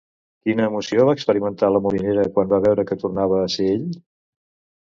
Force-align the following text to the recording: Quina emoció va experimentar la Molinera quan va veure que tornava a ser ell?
Quina 0.47 0.63
emoció 0.69 1.03
va 1.09 1.13
experimentar 1.17 1.69
la 1.75 1.81
Molinera 1.87 2.25
quan 2.39 2.49
va 2.55 2.61
veure 2.67 2.87
que 2.93 3.01
tornava 3.05 3.41
a 3.45 3.53
ser 3.59 3.69
ell? 3.75 3.89